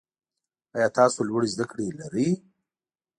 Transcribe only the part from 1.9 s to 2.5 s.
لرئ؟